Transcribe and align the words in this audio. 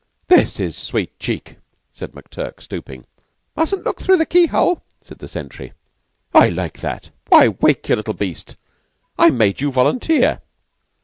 "This 0.29 0.59
is 0.59 0.75
sweet 0.75 1.19
cheek," 1.19 1.57
said 1.93 2.13
McTurk, 2.13 2.59
stooping. 2.59 3.05
"Mustn't 3.55 3.83
look 3.85 4.01
through 4.01 4.17
the 4.17 4.25
key 4.25 4.47
hole," 4.47 4.81
said 5.03 5.19
the 5.19 5.27
sentry. 5.27 5.73
"I 6.33 6.49
like 6.49 6.79
that. 6.79 7.11
Why, 7.29 7.49
Wake, 7.49 7.87
you 7.87 7.95
little 7.97 8.15
beast, 8.15 8.55
I 9.19 9.29
made 9.29 9.61
you 9.61 9.69
a 9.69 9.73
volunteer." 9.73 10.41